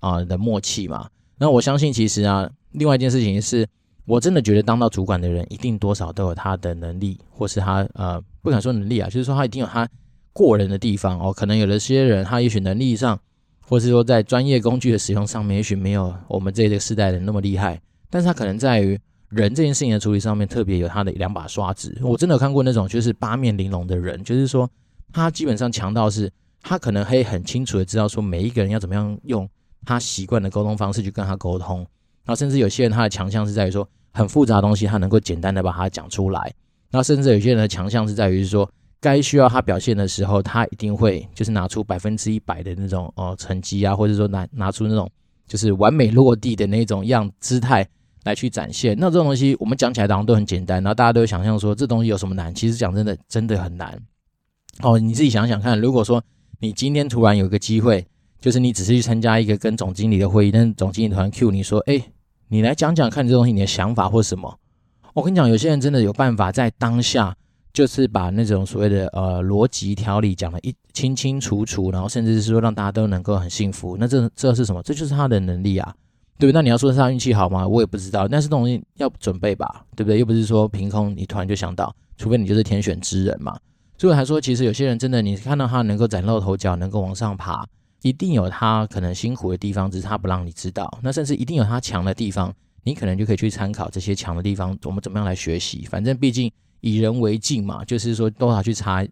[0.00, 1.08] 啊、的默契嘛。
[1.36, 3.66] 那我相信其实啊，另外一件事情是，
[4.08, 8.20] 我真的觉得当到主管的人一定多少都有他的能力，或是他呃。
[8.40, 9.86] 不敢说能力啊，就是说他一定有他
[10.32, 11.30] 过人的地方哦。
[11.30, 13.20] 可能有的些人他也许能力上，
[13.60, 17.78] 或是说在专业工具的使用上面，也许没有我们这一个世代人那么厉害。
[18.08, 21.94] 但是他可能在于人这件事情的处理上面，特别有他的两把刷子。
[22.00, 24.70] 我真的有看过那种就是八面玲珑的人，就是说
[25.12, 29.46] 他基本上强到是，他可能可以很清楚的知道说每一个人要怎么样用
[29.84, 31.80] 他习惯的沟通方式去跟他沟通。
[32.24, 33.86] 然后甚至有些人他的强项是在于说
[34.18, 36.52] 很复杂的东西，他能够简单的把它讲出来。
[36.90, 38.68] 那甚至有些人的强项是在于说，
[39.00, 45.08] 该需要他表现的时候，他一定会就是拿出百分之一百的那种哦成绩啊，或者说拿拿出那种
[45.46, 47.86] 就是完美落地的那种样姿态
[48.24, 48.96] 来去展现。
[48.98, 52.52] 那这种东西我们讲起来好像都很简单，然后大家都会想象说这东西有什么难？
[52.52, 53.96] 其实讲真的，真的很难。
[54.80, 56.20] 哦，你自己想想看，如果说
[56.58, 58.04] 你今天突然有个机会，
[58.40, 62.02] 就是你只是去参加一个跟总经理的会议，但是总经理突然 cue 你说，哎，
[62.48, 64.58] 你来讲讲看这东西你的想法或什么。
[65.14, 67.36] 我跟你讲，有些人真的有办法在当下，
[67.72, 73.96] 就是把那种所谓的呃逻辑条理讲得一清清楚楚，然后甚至是说让大家都能够很幸福。
[73.98, 74.82] 那这这是什么？
[74.82, 75.94] 这就是他的能力啊，
[76.38, 76.54] 对不对？
[76.54, 77.66] 那你要说他运气好吗？
[77.66, 78.26] 我也不知道。
[78.26, 80.18] 但是东西要准备吧，对不对？
[80.18, 83.58] 又不是说凭空你突然就想到，除非你就是天选之人嘛。
[83.98, 87.66] 所以还说，其实有些人真的，你看到他能够崭露头角，能够往上爬，
[88.02, 90.98] 一定有他可能辛苦的地方，只是他不让你知道。
[91.02, 92.54] 那甚至一定有他强的地方。
[92.84, 95.84] 你可能就可以去参考这些强的地方，我们怎么样来学习？
[95.90, 99.10] 反正毕竟以人为镜嘛，就是说多少去查，就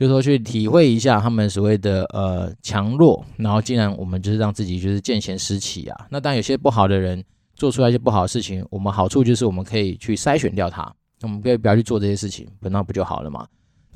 [0.00, 3.24] 是说去体会一下他们所谓的呃强弱。
[3.38, 6.06] 然后既然我们就是让自己就是见贤思齐啊。
[6.10, 13.46] 那当然有些不好的人做出来一些不好的事情，我们好处就是我们可以去筛选掉他，我们可以不要去做这些事情，那不就好了嘛？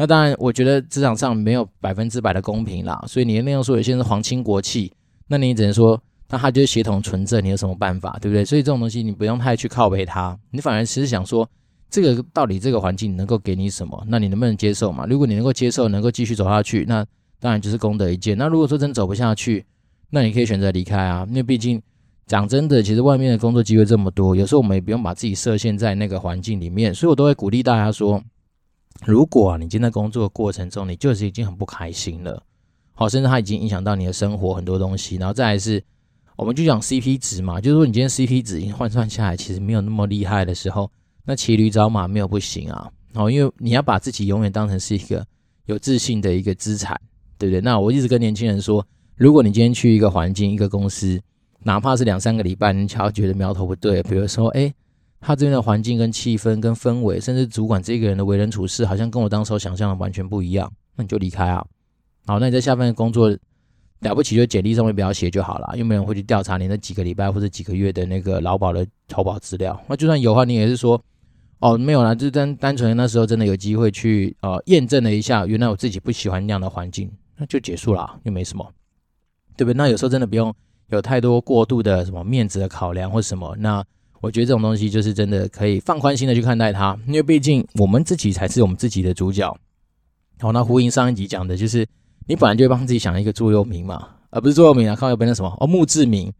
[0.01, 4.91] 那当然，我觉得职场上没有百分之百的公平啦，所以你那样说有些人是皇亲国戚，
[5.29, 6.01] 那你只能说。
[6.33, 8.45] 那他就是血统纯正，你有什么办法，对不对？
[8.45, 11.45] 所以这种东西你不用太去靠背他，你反而其实想说，
[11.91, 14.01] 这个到底这个环境能够给你什么？
[14.07, 15.05] 那你能不能接受嘛？
[15.07, 17.05] 如果你能够接受，能够继续走下去，那
[17.41, 18.39] 当然就是功德一件。
[18.39, 19.67] 那如果说真走不下去，
[20.11, 21.27] 那你可以选择离开啊。
[21.29, 21.83] 因为毕竟
[22.29, 26.95] 讲真的，其实外面的工作机会这么多，有时候我们也不用把自己设限在那个环境里面。
[26.95, 28.23] 所以我都会鼓励大家说，
[29.05, 32.43] 如果啊，你今天工作过程中，你就是已经很不开心了，
[32.93, 35.83] 好，甚至它已经影响到你的生活很多东西，然后再来是。
[36.37, 40.91] 我们就讲 CP 值嘛，就是说你今天 CP 值已经换算下来，其实没有那么厉害的时候，
[41.23, 42.91] 那骑驴找马没有不行啊。
[43.13, 45.23] 哦，因为你要把自己永远当成是一个
[45.67, 46.99] 有自信的一个资产，
[47.37, 47.61] 对不对？
[47.61, 48.83] 那我一直跟年轻人说，
[49.17, 51.21] 如果你今天去一个环境、一个公司，
[51.63, 54.73] 哪怕是两三个礼拜，你只要觉得苗头不对，比如说，哎，
[55.21, 61.65] 他这边的环境跟气氛跟氛围，甚至主管这个人的为人处事，好像跟我当时候想象的完全不一样，那你就离开啊。
[62.27, 63.37] 好，那你在下份工作。
[64.01, 69.79] 了不起就简历上面不要写就好了，又没人会去调查你那几个礼拜或者几个月的那个劳保的投保资料。
[69.87, 70.99] 那就算有的话，你也是说，
[71.59, 78.67] 哦，没有啦，就单单纯那时候真的有机会去呃验证了一下，原来我自己不喜欢那样的环境，那就结束了，又没什么，
[79.55, 79.77] 对不对？
[79.77, 80.51] 那有时候真的不用
[80.89, 83.55] 有太多过度的什么面子的考量或什么。
[83.59, 83.85] 那
[84.21, 89.57] 我觉得这种东西就是真的可以放宽心的去看待它，因为毕竟我们自己才是我们自己的主角。
[90.39, 91.87] 好，那呼应上一集讲的就是。
[92.27, 96.33] 你本来就会帮自己想一个座右铭嘛，而不是座右铭啊，靠右边的什么哦，墓志铭。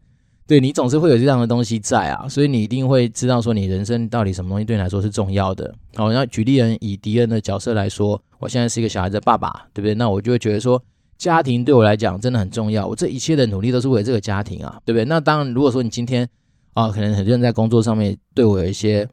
[0.47, 5.73] 对，你总是会有这样的东西在啊，所以你一定会知道说你人生到底什么东西对你来说是重要的。
[5.95, 9.93] 好，那举例人以迪恩的角色来说，我现在是一个小孩的爸爸，对不对？
[9.95, 10.81] 那我就会觉得说，
[11.17, 15.03] 家庭对我来讲真的很重要，我这一切的努力都是为了这个家庭啊，对不对？
[15.03, 16.25] 那当然，如果说你今天
[16.73, 19.07] 啊，可能很多人在工作上面对我有一些。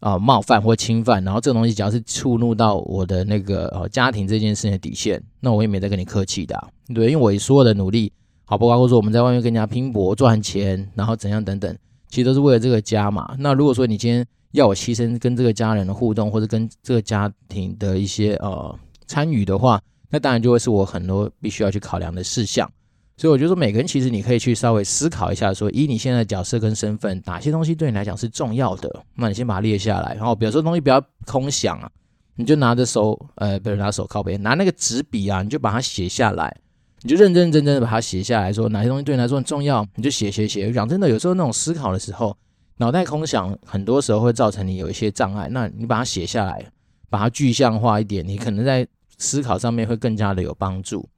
[0.00, 6.62] 啊，冒犯或侵犯，然后这个东西只要是触怒到我的那个呃家庭这件事情的底线，那我也没在跟你客气的，
[6.94, 8.12] 对，因为我所有的努力，
[8.44, 11.74] 好不包括说我们在外面跟人家拼搏赚钱，然后怎样等等，
[12.10, 13.34] 其实都是为了这个家嘛。
[13.38, 22.70] 那如果说你今天要我牺牲跟这个家人的互动，或者跟这个家庭的一些呃参与的话，那当然就会是我很多必须要去考量的事项。
[23.16, 30.14] 所以我觉得说，每个人其实你可以去稍微思考一下说，以你现在的角色跟身份，哪些东西对你来讲是重要的，那你先把它列下来。
[30.14, 31.88] 然后比如说东西不要空想啊，
[32.34, 36.56] 你就拿着手，呃，不是拿手靠背，拿那个纸笔啊，你就把它写下来，
[37.02, 40.72] 你就认认真真的把它写下来说，哪些东西对你来说很重要，你就写写写。
[40.72, 42.36] 讲真的，有时候那种思考的时候，
[42.78, 45.48] 脑袋空想，很多时候会造成你有一些障碍。
[45.52, 46.64] 那你把它写下来，
[47.08, 48.84] 把它具象化一点，你可能在
[49.18, 51.08] 思考上面会更加的有帮助。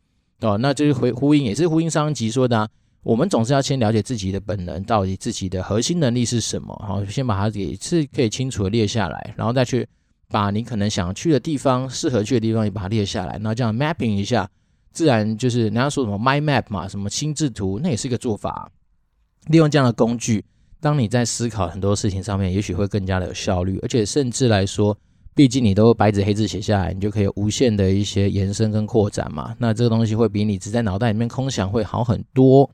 [0.40, 2.68] 哦，那就是回呼应，也是呼应上一集说的啊，
[3.02, 9.88] 我们总是要先了解自己的本能，到底自己的核心能力是什么，好，先把它给是可以清楚的列下来，然后再去
[10.28, 14.46] 把你可能想去的地方、适合去的地方也把它列下来，那这样 mapping 一下，
[14.92, 18.70] 自然就是人家说什么 mind map 嘛，什么心智图，那也是一个做法。
[19.46, 20.44] 利用这样的工具，
[20.80, 24.98] 当你在思考很多事情上面，也许会更加的有效率，而且甚至来说。
[25.36, 29.54] 毕竟你都白纸黑字写下来，你就可以无限的一些延伸跟扩展嘛。
[29.58, 32.68] 那这个东西会比你只在脑袋里面空想会好很多。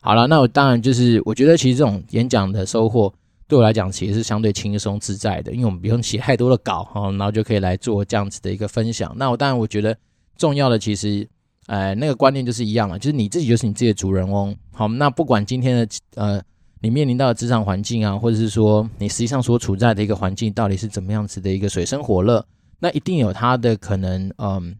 [0.00, 3.12] 好了，那我当然就是我觉得其实这种演讲的收获
[3.46, 9.14] 对我来讲其实是相对轻松自在的，因为我们不用写太多的稿哈，然后就可以来做这样子的一个分享。
[9.14, 9.94] 那我当然我觉得
[10.38, 11.28] 重要的其实，
[11.66, 14.56] 呃，那个观念就是一样了，就是你自己就是你自己的主人翁。
[14.72, 16.42] 好，那不管今天的呃。
[16.82, 22.44] 你面临到的职场环境啊，或者是说你实际上所处在的一个环境到底是怎么样子的一个水深火热，
[22.78, 24.74] 那一定有它的可能，嗯，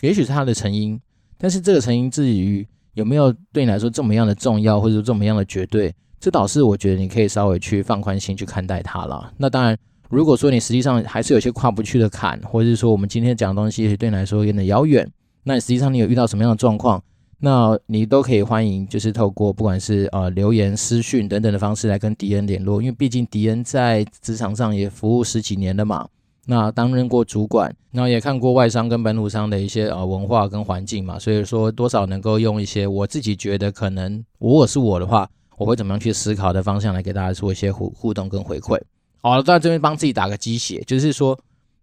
[0.00, 1.00] 也许是它的成因，
[1.38, 9.32] 但是这个成因至于有没有对你来说这么样的重要，或者说这么样的绝对，这倒是我觉得你可以稍微去放宽心去看待它了。
[9.36, 9.78] 那当然，
[10.10, 15.08] 如果说你实际上还是有些跨不去的坎，或者是说我们今天讲的东西也许对你来说有点遥远，
[15.44, 17.00] 那你实际上你有遇到什么样的状况？
[17.38, 26.08] 那你都可以欢迎，就是透过不管是呃留言、私讯等等的方式来跟迪恩联络，因为毕竟迪恩在职场上也服务十几年了嘛，
[26.46, 38.80] 那担任过主管，那也看过外商跟本土商的一些呃文化跟环境嘛，所以说多少能够用一些我自己觉得可能如果是我的话，我会怎么样去思考的方向来给大家做一些互互动跟回馈。
[39.20, 41.38] 好了，在这边帮自己打个鸡血，就是说，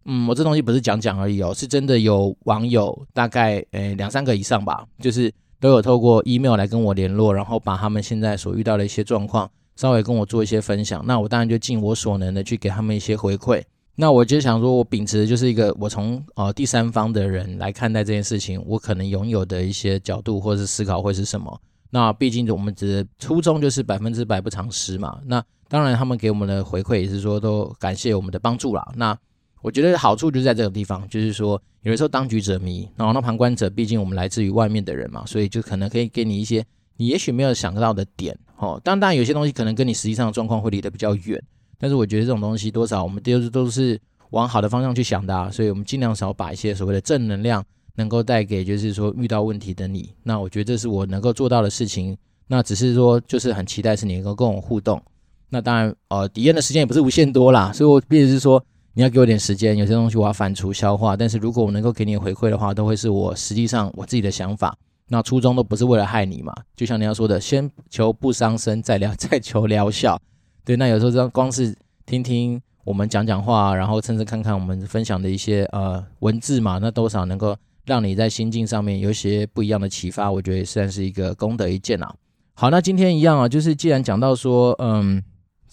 [0.06, 5.32] 嗯，我这东西不是讲讲而已哦，是真的有网友大概诶两三个以上吧，就是。
[5.64, 11.02] 都有透过 email 来跟我联络，然后把他们现在所遇到的一些状况稍微跟我做一些分享。
[11.06, 13.64] 那我当然就尽我所能的去给他们一些回馈。
[13.96, 21.58] 那我就想说，我秉持的就是一个我从呃第三方的人来看待这件事情，我可能拥有的一些角度或是思考会是什么。
[21.92, 25.18] 那毕竟我们只初衷就是百分之百不藏私嘛。
[25.26, 28.86] 那当然他们给我们的回馈也是说都感谢我们的帮助啦。
[28.98, 29.18] 那
[29.64, 36.64] 我觉得好处就在这个地方，就是说，有的时候当局者迷，然后那旁观者，毕竟我们来自于外面的人嘛，所以就可能可以给你一些
[36.98, 38.80] 你也许没有想到的点，哦。
[38.84, 41.42] 当然，当然有些东西可能跟你实际上的状况会离得比较远，
[41.80, 43.98] 但是我觉得这种东西多少我们都是都是
[44.32, 47.64] 往好的方向去想的啊，所以我们尽量少把一些所谓的正能量
[47.96, 50.14] 能够带给就是说遇到问题的你。
[50.24, 52.18] 那我觉得这是我能够做到的事情。
[52.48, 55.02] 那只是说就是很期待是你能够跟我互动。
[55.48, 58.62] 那当然，呃，体验的时间也不是无限多啦，所以我必须是说。
[58.96, 61.18] 你要给我点时间，有些东西我要反刍消化。
[61.18, 64.76] 但是如果我能够给你回馈的话，都会是我实际上我自己的想法。
[65.08, 70.20] 那初衷都不是为了害你嘛，就像你要说的，先求不伤身，再疗 再求疗效。
[70.64, 71.76] 对，那有时候这样光是
[72.06, 82.14] 听听我们讲讲话，然后甚至看看我们分享的一些呃文字嘛，那多少能够让你在心境上面有一些不一样的启发，我觉得也算是一个功德一件啊。
[82.54, 85.24] 好，那今天一样啊，就是既然讲到说，嗯。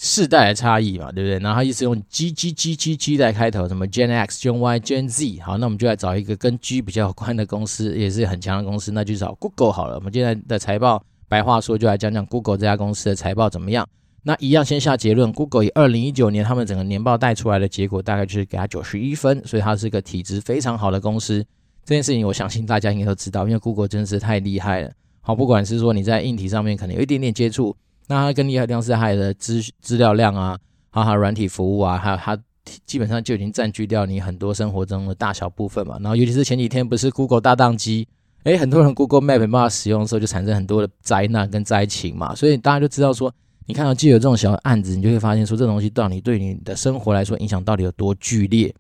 [0.03, 1.39] 世代的差异嘛，对不对？
[1.41, 5.41] 然后他一直用 G G G G G 来开头，什么 Gen X、Gen Y、Gen Z。
[5.43, 9.97] 好，那我们就来找一个跟 G 比较有关的公司，也是很强的公司，那就找 Google 好了。
[9.97, 13.87] 我们现在的财报，白话说就来讲讲 Google 这家公司的财报怎么样。
[14.23, 21.45] 那一样先下结论，Google 以二零一九年他们整个年报带出来的结果，大概就是给他九十一分，所以它是一个体质非常好的公司。
[21.85, 24.91] 这件事情我相信大家应该都知道，因为 Google 真的是太厉害了。
[25.21, 27.77] 好，不管是说你在硬体上面可能有一点点接触。
[28.11, 30.59] 那它更厉害的地方是它的资资料量啊，
[30.91, 32.37] 还有它软体服务啊，还有它
[32.85, 35.97] 基本上就已经占据掉你很多生活中的大小部分嘛。
[36.01, 38.09] 然后尤其是前几天不是 Google 大当机，
[38.43, 42.35] 诶，很多人 Google Map 没办法使用的时候，就产生很多的灾难跟灾情嘛。
[42.35, 43.33] 所以大家就知道说，
[43.67, 48.75] 你看到既有这种小案子，你就会发现说，这东西到底对你的生活来说影响到底有多剧烈。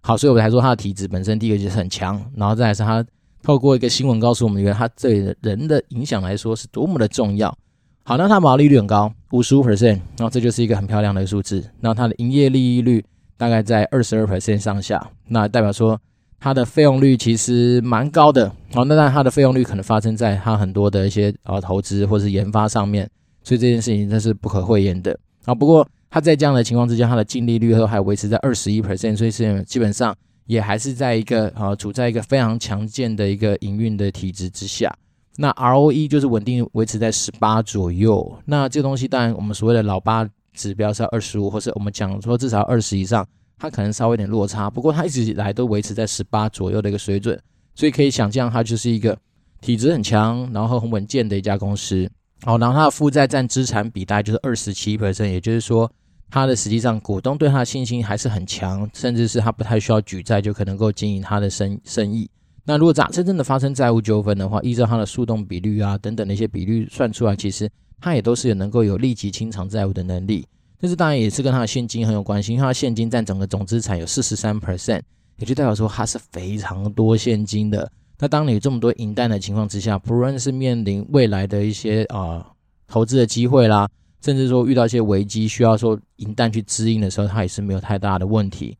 [0.00, 3.06] 好，所以我才说它的体质本身第一个就是很强，然后再来是它
[3.44, 7.56] 透过一个新闻告诉我们，原来它对人的影响来说是多么的重要。
[8.04, 11.64] 好，那它毛利率很高，五十五 percent，然后这就是一个很漂亮的数字。
[11.80, 13.04] 那它的营业利益率
[13.36, 15.98] 大概在二十二 percent 上下，那代表说
[16.40, 18.48] 它的费用率其实蛮高的。
[18.74, 23.08] 哦，那但它的费用率可能发生在它很多的一些呃投资或是研发上面，
[23.44, 25.16] 所以这件事情真是不可讳言的。
[25.44, 30.12] 啊，不过它在这样的情况之下，它的净利率都还维持在二十一 percent，所以是基本上
[30.46, 34.92] 也还是在一个啊处在一个非常强健的一个营运的体质之下。
[35.36, 38.38] 那 ROE 就是稳定维持在十八左右。
[38.44, 43.26] 那这个东西当然我们所谓的老八指标是要二十五，或是我们讲说至少二十以上，
[43.58, 44.68] 它可能稍微有点落差。
[44.68, 47.40] 不过它一直以来都维持在十八左右的一个水准，
[47.74, 49.16] 所以可以想象它就是一个
[49.60, 52.10] 体质很强，然后很稳健的一家公司。
[52.44, 55.90] 好，然后它的负债占资产比大概就是二十七 percent，也就是说，
[56.28, 62.28] 它的实际上股东对它的信心还是很强，甚至是它不太需要举债就可能够经营它的生生意。
[62.64, 67.68] 那如果假真正的发生债务纠纷的话，依照它的速动比率啊等等的一些比率算出来，其实
[68.00, 70.46] 它也都是有能够有立即清偿债务的能力。
[70.80, 75.00] 但是当然也是跟它的现金很有关系，因为它现金占整个总资产有四十三 percent，
[75.38, 77.90] 也就代表说它是非常多现金的。
[78.18, 82.46] 那当你这么多银弹的情况之下，不论是面临未来的一些啊、
[82.86, 83.88] 投资的机会啦，
[84.24, 88.76] 甚至说遇到一些危机需要说银弹去支应的时候，它也是没有太大的问题。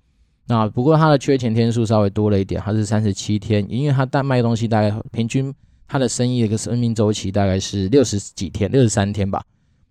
[0.47, 5.55] 那不过它的缺钱天数稍微多了一点，它是三十七天，因为它单卖东西大概平均
[5.87, 9.43] 它的生意的一个生命周期大概是六十几天，六十三天吧。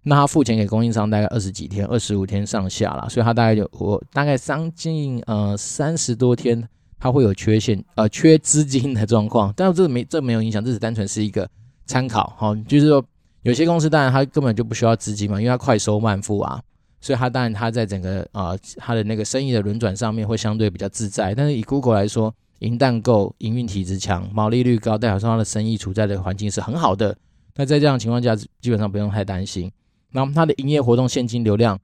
[0.04, 6.68] 那他付钱给供应商大概二十几天，二十五天上下啦，所以他大概就我大概将近呃三十多天。
[7.04, 11.50] 它会有缺陷，呃，缺资金的状况，但是这个没这没有影响，这只单纯是一个
[11.88, 13.04] 参考，哈，就是说
[13.42, 16.62] 有些公司当然它根本就不需要资金嘛，因为它快收慢付啊，
[17.02, 21.36] 所以它当然它在整个啊、呃、它的那个生意的轮转上面会相对比较自在。
[21.36, 27.18] 但是以 Google 来说，银蛋够，营运体质强，毛利率高，代表说它的生意处在的环境是很好的。
[27.56, 29.70] 那在这样情况下，基本上不用太担心。
[30.12, 31.78] 那么它的营业活动现金流量。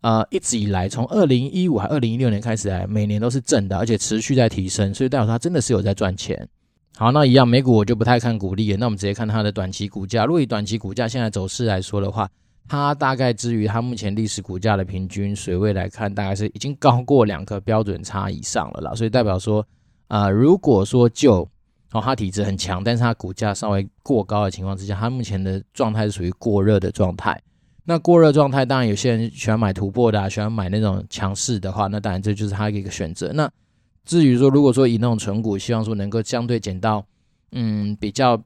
[0.00, 6.48] 呃，一直以来，从二零一五还二零一六年开始来，每年都是正的，而且持续在提升，所以代表它真的是有在赚钱。
[6.96, 10.24] 好，那一样美股我就不太看股利了，那我们直接看它的短期股价。
[10.24, 12.28] 如果以短期股价现在走势来说的话，
[12.68, 18.94] 它大概至于它目前历史股价的平均水位来看，大概是已经高过两个标准差以上了啦。
[18.94, 19.66] 所以代表说，
[20.08, 21.48] 呃，如果说就
[21.92, 27.38] 哦，它体质很强，但是它股价稍微过高的情况之下，它目前的状态是属于过热的状态。
[27.84, 33.32] 那过热状态，当然有些人喜欢买突破的啊，喜欢买那种强势的话，那当然这就是它的一个选择。
[33.34, 33.50] 那
[34.04, 37.04] 至于说，如果说以那种存股，希望说能够相对捡到
[37.50, 38.40] 嗯比较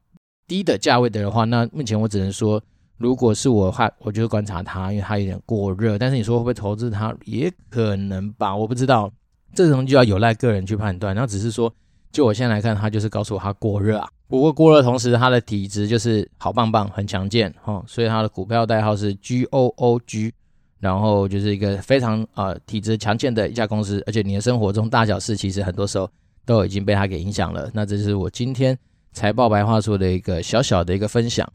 [0.48, 2.60] 低的价位的话，那目前我只能说，
[2.98, 5.98] 如果是我的话，我就会观察它，因为它有点过热。
[5.98, 9.10] 但是你说会不会投资它，也可能吧，我不知道，
[9.54, 11.14] 这种就要有赖个人去判断。
[11.14, 11.72] 那只是说。
[12.12, 14.08] 就我现在来看，它就是告诉我它过热啊。
[14.26, 17.84] 不过过热同时，它的体质就是好棒棒，很强健哈。
[17.86, 20.32] 所以它的股票代号是 G O O G，
[20.78, 24.02] 然后就是一个非常呃体质强健的一家公司。
[24.06, 26.08] 而且你的生活中大小事，其实很多时候
[26.46, 27.68] 都已经被它给影响了。
[27.74, 28.78] 那这是我今天
[29.12, 31.46] 财报白话说的一个小小的一个分享。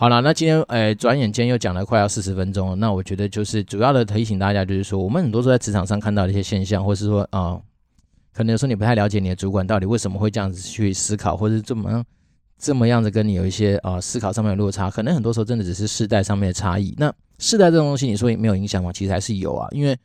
[0.00, 2.76] 好了，那今天诶转眼间又讲了快要四十分钟了。
[2.76, 7.60] 那我觉得就是主要的提醒大家，就是说我们很多时候在职场上看到的一些现象，或是说啊。
[8.32, 12.04] 可能有时候你不太了解你的主管到底为什么会这样子去思考，或者是这么
[12.56, 14.88] 这么样子跟你有一些啊、思考上面的落差。
[14.88, 16.94] 可能很多时候真的只是世代上面的差异。
[16.96, 18.92] 那世代这种东西，你说也没有影响吗？
[18.92, 19.98] 其实还是有啊，因为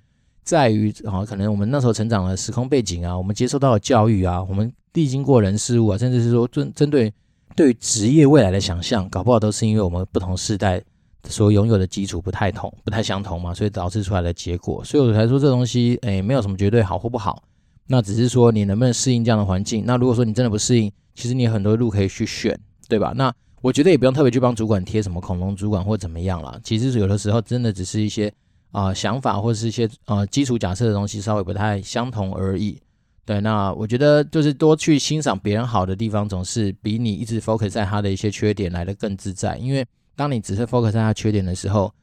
[0.44, 7.14] 在于啊，可能我们那时候成长的时空背景啊，我们接受到的教育啊，我们历经过人事物啊，甚至是说针针对
[7.56, 10.82] 对于职业未来的想象，搞不好都是因为我们不同世代
[11.28, 14.84] 所拥有的基础不太同、不太相同嘛，所以导致出来的结果。
[14.84, 17.44] 所以我才说这东西，哎，没有什么绝对好或不好。
[17.88, 19.84] 那只是说你能不能适应这样的环境？
[19.86, 23.14] 那如果说你真的不适应，其实你有很多路可以去选，对吧？
[23.16, 26.60] 那我觉得也不用特别去帮主管贴什么恐龙主管或怎么样啦。
[26.64, 28.34] 其实有的时候真的只是一些
[28.72, 32.82] 啊、想法或者是一些啊、基础假设的东西稍微不太相同而已。
[33.26, 39.58] 对，那我觉得就是多去欣赏别人好的地方，总是比你一直 focus 在他的一些缺点来得更自在。
[39.58, 41.94] 因为当你只是 focus 在他缺点的时候，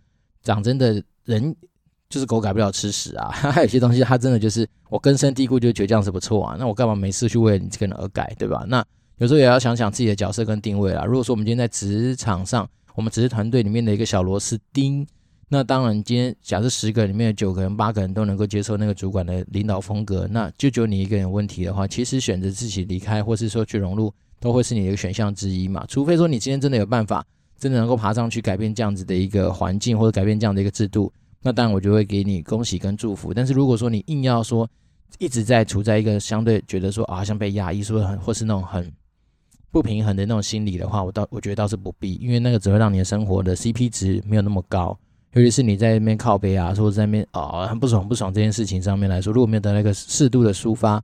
[0.43, 1.55] 讲真的人。
[2.13, 3.29] 就是狗改不了吃屎啊！
[3.31, 6.57] 还有些东西，它真的就是我根深蒂固就觉得这样是不错啊。
[6.59, 8.65] 那我干嘛没事去为了你这个人而改，对吧？
[8.67, 8.85] 那
[9.19, 11.05] 有时候也要想想自己的角色跟定位啦。
[11.05, 15.07] 如果说我们今天在职场上，我们只是团队里面的一个小螺丝钉，
[15.53, 25.85] 那当然今天假设十个里面有九个人、八个人都能够接受那个主管的领导风格，那就只有你一个人有问题的话，其实选择自己离开，或是说去融入，都会是你的一个选项之一嘛。
[25.89, 27.27] 除非说你今天真的有办法，
[27.59, 31.13] 真的能够爬上去改变这样子的一个环境，或者改变这样的一个制度。
[31.43, 33.35] 那当然，我就会给你恭喜跟祝福。
[33.35, 34.71] 但是如果说你硬要说
[35.19, 38.89] 一直在处在一个相对觉得说啊，像被压抑，说很或是那种很
[39.73, 44.97] 不平衡的那种心理的话，我倒我觉得倒是不必，因为那个只会让你的生活的 CP 值没有那么高。
[45.33, 51.03] 尤其是你在那边靠背啊，或者在那边啊很不爽不爽这件事情上面来说，如果没有得到一个适度的抒发，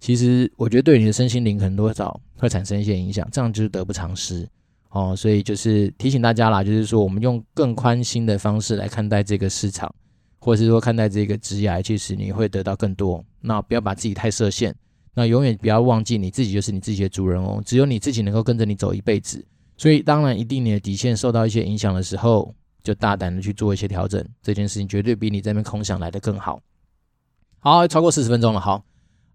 [0.00, 4.48] 其实我觉得对你的身心灵可能多少会产生一些影响，这样就是得不偿失。
[4.90, 9.94] 哦，所以就是提醒大家啦，就是说我们用更宽心的方式来看待这个市场，
[10.38, 13.22] 或者是说看待这个职涯，其实你会得到更多。
[13.42, 14.74] 那不要把自己太设限，
[15.12, 19.44] 那永远不要忘记你自己就是你自己的主人哦，只有你自己能够跟着你走一辈子。
[19.76, 22.54] 所以当然，一定你的底线受到一些影响的时候，
[22.86, 24.24] 就大胆的去做一些调整。
[24.40, 26.60] 这件事情绝对比你在那边空想来的更好。
[27.58, 28.80] 好，超过四十分钟了，好，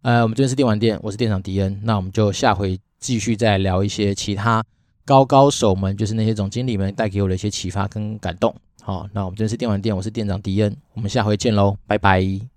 [0.03, 4.63] 呃，我们这边是电玩店，我是店长迪恩，那我们就下回继续再聊一些其他
[5.05, 8.55] 高高手们，就是那些总经理们带给我的一些启发跟感动。
[8.81, 12.50] 好，那我们这边是电玩店，我是店长迪恩，我们下回见喽，拜拜。